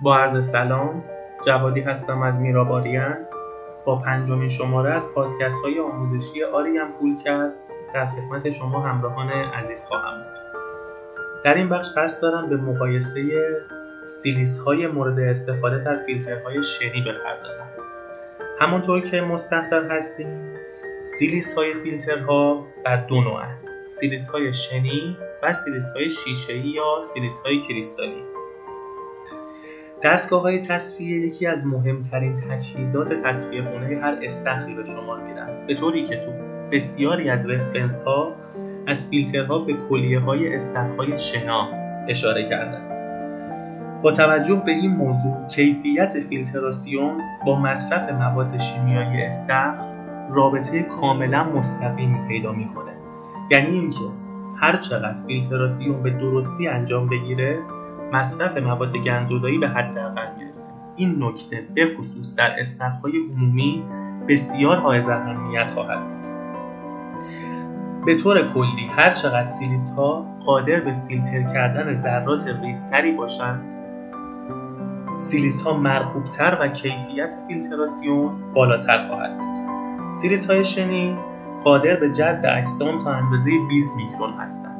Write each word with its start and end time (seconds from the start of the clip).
با 0.00 0.16
عرض 0.16 0.50
سلام 0.50 1.04
جوادی 1.46 1.80
هستم 1.80 2.22
از 2.22 2.40
میراباریان. 2.40 3.16
با 3.84 3.96
پنجمین 3.96 4.48
شماره 4.48 4.94
از 4.94 5.14
پادکست 5.14 5.64
های 5.64 5.80
آموزشی 5.80 6.44
آریم 6.44 6.92
پولکست 7.00 7.68
در 7.94 8.06
خدمت 8.06 8.50
شما 8.50 8.80
همراهان 8.80 9.30
عزیز 9.30 9.84
خواهم 9.84 10.18
بود. 10.18 10.62
در 11.44 11.54
این 11.54 11.68
بخش 11.68 11.88
قصد 11.96 12.22
دارم 12.22 12.48
به 12.48 12.56
مقایسه 12.56 13.22
سیلیس 14.06 14.58
های 14.58 14.86
مورد 14.86 15.18
استفاده 15.18 15.78
در 15.78 16.02
فیلترهای 16.06 16.62
شنی 16.62 17.00
بپردازم. 17.00 17.68
همونطور 18.60 19.00
که 19.00 19.20
مستحصل 19.20 19.90
هستیم 19.90 20.54
سیلیس 21.04 21.54
های 21.54 21.74
فیلترها 21.74 22.66
بر 22.84 22.96
دو 22.96 23.20
نوع 23.20 23.42
سیلیس 23.88 24.28
های 24.28 24.52
شنی 24.52 25.16
و 25.42 25.52
سیلیس 25.52 25.92
های 25.92 26.10
شیشه 26.10 26.58
یا 26.58 27.02
سیلیس 27.02 27.40
های 27.44 27.60
کریستالی. 27.60 28.35
دستگاه 30.06 30.42
های 30.42 30.58
تصفیه 30.58 31.26
یکی 31.26 31.46
از 31.46 31.66
مهمترین 31.66 32.40
تجهیزات 32.40 33.12
تصفیه 33.12 33.62
خونه 33.62 34.00
هر 34.02 34.18
استخری 34.22 34.74
به 34.74 34.84
شمار 34.84 35.20
میرن 35.20 35.66
به 35.66 35.74
طوری 35.74 36.04
که 36.04 36.16
تو 36.16 36.30
بسیاری 36.72 37.30
از 37.30 37.50
رفرنس 37.50 38.02
ها 38.02 38.34
از 38.86 39.08
فیلترها 39.08 39.58
به 39.58 39.72
کلیه 39.88 40.20
های 40.20 40.58
های 40.98 41.18
شنا 41.18 41.68
اشاره 42.08 42.48
کردن. 42.48 42.82
با 44.02 44.12
توجه 44.12 44.62
به 44.66 44.72
این 44.72 44.90
موضوع 44.90 45.48
کیفیت 45.48 46.20
فیلتراسیون 46.28 47.20
با 47.46 47.60
مصرف 47.60 48.12
مواد 48.12 48.58
شیمیایی 48.58 49.22
استخر 49.22 49.74
رابطه 50.30 50.82
کاملا 50.82 51.44
مستقیمی 51.44 52.28
پیدا 52.28 52.52
می‌کنه. 52.52 52.92
یعنی 53.50 53.78
اینکه 53.78 54.04
هر 54.56 54.76
چقدر 54.76 55.22
فیلتراسیون 55.26 56.02
به 56.02 56.10
درستی 56.10 56.68
انجام 56.68 57.08
بگیره 57.08 57.58
مصرف 58.12 58.56
مواد 58.56 58.96
گندزدایی 58.96 59.58
به 59.58 59.68
حداقل 59.68 60.26
می‌رسه. 60.38 60.72
این 60.96 61.24
نکته 61.24 61.66
به 61.74 61.94
خصوص 61.98 62.36
در 62.36 62.60
استخرهای 62.60 63.12
عمومی 63.32 63.84
بسیار 64.28 64.76
حائز 64.76 65.08
اهمیت 65.08 65.70
خواهد 65.70 65.98
بود. 65.98 66.16
به 68.06 68.14
طور 68.14 68.52
کلی 68.52 68.90
هر 68.98 69.10
چقدر 69.10 69.46
سیلیس 69.46 69.90
ها 69.90 70.26
قادر 70.44 70.80
به 70.80 70.94
فیلتر 71.08 71.42
کردن 71.42 71.94
ذرات 71.94 72.48
ریزتری 72.62 73.12
باشند 73.12 73.76
سیلیس 75.18 75.62
ها 75.62 75.76
مرغوبتر 75.76 76.58
و 76.60 76.68
کیفیت 76.68 77.34
فیلتراسیون 77.48 78.52
بالاتر 78.54 79.08
خواهد 79.08 79.38
بود. 79.38 80.14
سیلیس 80.14 80.46
های 80.46 80.64
شنی 80.64 81.16
قادر 81.64 81.96
به 81.96 82.12
جذب 82.12 82.42
اجسام 82.48 83.04
تا 83.04 83.10
اندازه 83.10 83.50
20 83.68 83.96
میکرون 83.96 84.32
هستند. 84.32 84.75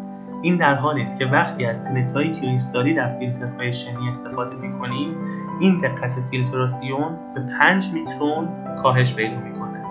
این 0.46 0.56
در 0.56 0.74
حالی 0.74 1.02
است 1.02 1.18
که 1.18 1.26
وقتی 1.26 1.64
از 1.64 1.84
سیلیس 1.84 2.12
های 2.12 2.32
کریستالی 2.32 2.94
در 2.94 3.18
فیلترهای 3.18 3.72
شنی 3.72 4.08
استفاده 4.08 4.56
می 4.56 4.78
کنیم 4.78 5.16
این 5.60 5.78
دقت 5.78 6.12
فیلتراسیون 6.30 7.16
به 7.34 7.40
5 7.60 7.90
میکرون 7.92 8.48
کاهش 8.82 9.14
پیدا 9.14 9.40
می‌کنه. 9.40 9.84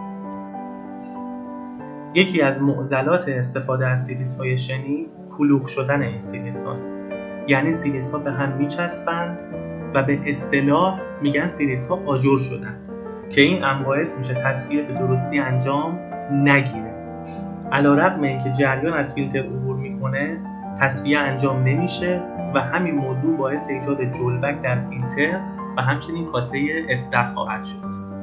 یکی 2.14 2.42
از 2.42 2.62
معضلات 2.62 3.30
استفاده 3.30 3.88
از 3.88 4.06
سیلیس 4.06 4.38
های 4.38 4.58
شنی 4.58 5.08
کلوخ 5.38 5.68
شدن 5.68 6.02
این 6.02 6.22
سیلیس 6.22 6.64
هاست 6.64 6.96
یعنی 7.48 7.72
سیلیس 7.72 8.12
ها 8.12 8.18
به 8.18 8.32
هم 8.32 8.58
میچسبند 8.58 9.40
و 9.94 10.04
به 10.04 10.20
اصطلاح 10.26 11.00
میگن 11.22 11.48
سیلیس 11.48 11.88
ها 11.88 12.02
آجر 12.06 12.38
شدن 12.38 12.78
که 13.30 13.42
این 13.42 13.64
هم 13.64 13.84
باعث 13.84 14.18
میشه 14.18 14.34
تصفیه 14.34 14.84
به 14.84 14.94
درستی 14.94 15.40
انجام 15.40 16.00
نگیره. 16.32 16.96
علا 17.72 17.96
رقم 17.96 18.22
اینکه 18.22 18.52
جریان 18.52 18.94
از 18.94 19.14
فیلتر 19.14 19.40
عبور 19.40 19.75
می‌کنه 20.06 20.40
تصفیه 20.82 21.20
انجام 21.20 21.64
نمیشه 21.64 22.22
و 22.56 22.60
همین 22.60 22.96
موضوع 22.96 23.38
باعث 23.38 23.70
ایجاد 23.70 24.04
جلبک 24.04 24.62
در 24.62 24.90
فیلتر 24.90 25.40
و 25.78 25.82
همچنین 25.82 26.26
کاسه 26.26 26.86
استخ 26.90 27.34
خواهد 27.34 27.64
شد. 27.64 28.16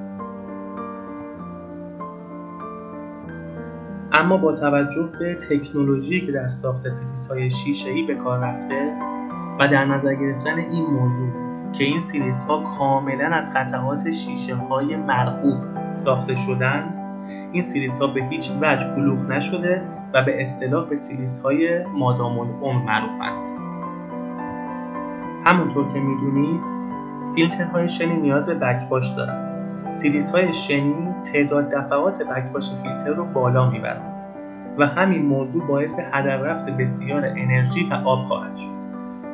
اما 4.12 4.37
با 4.37 4.53
توجه 4.53 5.09
به 5.19 5.34
تکنولوژی 5.34 6.26
که 6.26 6.32
در 6.32 6.48
ساخت 6.48 6.88
سیلیس 6.88 7.28
های 7.28 7.50
شیشه 7.50 7.91
ای 7.91 8.03
به 8.03 8.14
کار 8.14 8.38
رفته 8.38 8.93
و 9.60 9.69
در 9.69 9.84
نظر 9.84 10.14
گرفتن 10.14 10.59
این 10.59 10.87
موضوع 10.87 11.28
که 11.72 11.84
این 11.84 12.00
سیلیس 12.00 12.44
ها 12.44 12.62
کاملا 12.78 13.26
از 13.26 13.54
قطعات 13.54 14.10
شیشه 14.10 14.54
های 14.54 14.97
مرغوب 14.97 15.93
ساخته 15.93 16.34
شدند 16.34 17.01
این 17.52 17.62
سیلیس 17.62 17.98
ها 17.98 18.06
به 18.06 18.24
هیچ 18.24 18.50
وجه 18.60 18.94
کلوخ 18.96 19.20
نشده 19.20 19.82
و 20.14 20.22
به 20.22 20.42
اصطلاح 20.42 20.88
به 20.88 20.96
سیلیس 20.96 21.42
های 21.42 21.86
مادام 21.86 22.38
العمر 22.38 22.82
معروفند. 22.84 23.48
همونطور 25.46 25.88
که 25.88 26.00
می‌دونید 26.00 26.60
فیلترهای 27.34 27.88
شنی 27.88 28.16
نیاز 28.16 28.48
به 28.48 28.54
بکواش 28.54 29.08
دارند. 29.08 29.94
سیلیس 29.94 30.30
های 30.30 30.52
شنی 30.52 31.14
تعداد 31.32 31.70
دفعات 31.70 32.22
بکواش 32.22 32.70
فیلتر 32.82 33.10
رو 33.10 33.24
بالا 33.24 33.70
می‌برند 33.70 34.12
و 34.78 34.86
همین 34.86 35.26
موضوع 35.26 35.66
باعث 35.66 35.98
هدر 36.12 36.36
رفت 36.36 36.70
بسیار 36.70 37.24
انرژی 37.24 37.88
و 37.90 37.94
آب 37.94 38.26
خواهد 38.26 38.56
شد. 38.56 38.82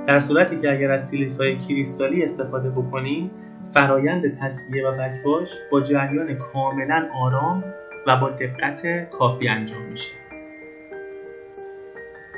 در 0.06 0.20
صورتی 0.20 0.58
که 0.58 0.72
اگر 0.72 0.90
از 0.90 1.08
سیلیس 1.08 1.40
های 1.40 1.58
کریستالی 1.58 2.24
استفاده 2.24 2.70
بکنیم 2.70 3.30
فرایند 3.74 4.38
تصویه 4.38 4.88
و 4.88 4.92
بکواش 4.92 5.54
با 5.72 5.80
جریان 5.80 6.34
کاملا 6.34 7.06
آرام 7.20 7.64
و 8.06 8.16
با 8.16 8.30
دقت 8.30 9.10
کافی 9.10 9.48
انجام 9.48 9.82
میشه. 9.82 10.10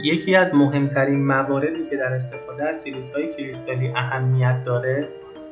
یکی 0.04 0.36
از 0.36 0.54
مهمترین 0.54 1.26
مواردی 1.26 1.90
که 1.90 1.96
در 1.96 2.12
استفاده 2.12 2.68
از 2.68 2.76
سیلیس 2.76 3.12
های 3.14 3.32
کریستالی 3.32 3.88
اهمیت 3.88 4.62
داره 4.64 5.08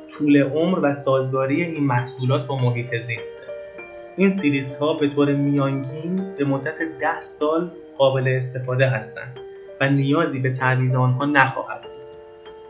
طول 0.09 0.43
عمر 0.43 0.79
و 0.79 0.93
سازگاری 0.93 1.63
این 1.63 1.83
محصولات 1.83 2.47
با 2.47 2.55
محیط 2.55 2.95
زیسته 2.95 3.39
این 4.17 4.29
سیلیس 4.29 4.75
ها 4.75 4.93
به 4.93 5.09
طور 5.09 5.33
میانگین 5.33 6.35
به 6.37 6.45
مدت 6.45 6.77
10 6.99 7.21
سال 7.21 7.71
قابل 7.97 8.27
استفاده 8.27 8.89
هستند 8.89 9.39
و 9.81 9.89
نیازی 9.89 10.39
به 10.39 10.51
تعویض 10.51 10.95
آنها 10.95 11.25
نخواهد 11.25 11.81
بود. 11.81 11.91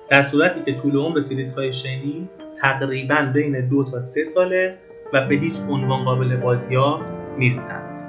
در 0.09 0.23
صورتی 0.23 0.61
که 0.61 0.73
طول 0.73 0.97
عمر 0.97 1.19
سیلیس 1.19 1.53
های 1.53 1.71
شنی 1.73 2.29
تقریبا 2.61 3.31
بین 3.33 3.67
دو 3.67 3.83
تا 3.83 3.99
سه 3.99 4.23
ساله 4.23 4.77
و 5.13 5.27
به 5.27 5.35
هیچ 5.35 5.59
عنوان 5.69 6.03
قابل 6.03 6.35
بازیافت 6.35 7.18
نیستند. 7.39 7.99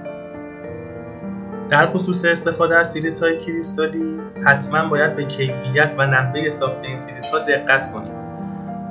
در 1.70 1.86
خصوص 1.86 2.24
استفاده 2.24 2.76
از 2.76 2.92
سیلیس 2.92 3.22
های 3.22 3.38
کریستالی 3.38 4.20
حتما 4.46 4.88
باید 4.88 5.16
به 5.16 5.24
کیفیت 5.24 5.94
و 5.98 6.06
نحوه 6.06 6.50
ساخت 6.50 6.82
این 6.82 6.98
سیلیس 6.98 7.30
ها 7.30 7.38
دقت 7.38 7.92
کنید 7.92 8.20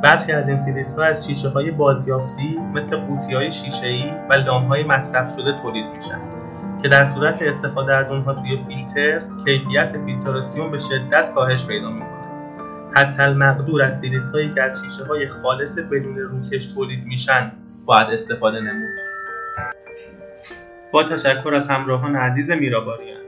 برخی 0.04 0.32
از 0.32 0.48
این 0.48 0.58
سیلیس 0.58 0.96
ها 0.96 1.04
از 1.04 1.28
شیشه 1.28 1.50
های 1.50 1.72
بازیافتی 1.72 2.60
مثل 2.74 2.98
قوطی 2.98 3.34
های 3.34 3.52
شیشه 3.52 3.88
ای 3.88 4.12
و 4.30 4.34
لام 4.34 4.64
های 4.66 4.84
مصرف 4.84 5.36
شده 5.36 5.62
تولید 5.62 5.86
میشن 5.96 6.20
که 6.82 6.90
در 6.90 7.06
صورت 7.06 7.42
استفاده 7.42 7.96
از 7.96 8.12
اونها 8.12 8.34
توی 8.34 8.64
فیلتر 8.68 9.22
کیفیت 9.46 9.98
فیلتراسیون 10.06 10.72
به 10.72 10.78
شدت 10.78 11.32
کاهش 11.36 11.66
پیدا 11.66 11.90
می‌کنه. 11.90 12.20
حتی 12.96 13.22
المقدور 13.22 13.84
از 13.84 14.00
سیلیس 14.00 14.32
هایی 14.32 14.54
که 14.54 14.64
از 14.64 14.82
شیشه 14.82 15.06
های 15.06 15.28
خالص 15.28 15.80
بدون 15.92 16.18
روکش 16.18 16.66
تولید 16.66 17.04
میشن 17.06 17.52
باید 17.86 18.08
استفاده 18.08 18.60
نمود. 18.60 19.00
با 20.92 21.04
تشکر 21.04 21.54
از 21.56 21.68
همراهان 21.68 22.16
عزیز 22.16 22.52
میراباریان. 22.52 23.19